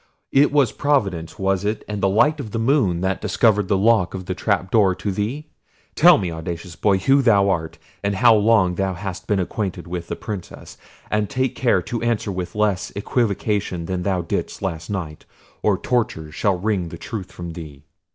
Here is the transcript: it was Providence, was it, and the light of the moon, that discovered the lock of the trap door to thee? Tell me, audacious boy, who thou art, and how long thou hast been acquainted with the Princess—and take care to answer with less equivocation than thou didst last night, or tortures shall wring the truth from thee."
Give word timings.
it 0.31 0.51
was 0.51 0.71
Providence, 0.71 1.37
was 1.37 1.63
it, 1.63 1.85
and 1.87 2.01
the 2.01 2.09
light 2.09 2.39
of 2.39 2.49
the 2.49 2.57
moon, 2.57 3.01
that 3.01 3.21
discovered 3.21 3.67
the 3.67 3.77
lock 3.77 4.15
of 4.15 4.25
the 4.25 4.33
trap 4.33 4.71
door 4.71 4.95
to 4.95 5.11
thee? 5.11 5.45
Tell 5.93 6.17
me, 6.17 6.31
audacious 6.31 6.75
boy, 6.75 6.97
who 6.97 7.21
thou 7.21 7.51
art, 7.51 7.77
and 8.03 8.15
how 8.15 8.33
long 8.33 8.73
thou 8.73 8.95
hast 8.95 9.27
been 9.27 9.39
acquainted 9.39 9.85
with 9.85 10.07
the 10.07 10.15
Princess—and 10.15 11.29
take 11.29 11.53
care 11.53 11.83
to 11.83 12.01
answer 12.01 12.31
with 12.31 12.55
less 12.55 12.89
equivocation 12.95 13.85
than 13.85 14.01
thou 14.01 14.23
didst 14.23 14.63
last 14.63 14.89
night, 14.89 15.25
or 15.61 15.77
tortures 15.77 16.33
shall 16.33 16.57
wring 16.57 16.89
the 16.89 16.97
truth 16.97 17.31
from 17.31 17.53
thee." 17.53 17.83